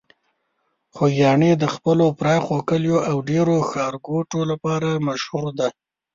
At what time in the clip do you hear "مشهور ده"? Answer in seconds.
5.07-5.67